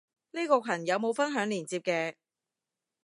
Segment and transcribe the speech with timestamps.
[0.31, 2.15] 呢個羣有冇分享連接嘅？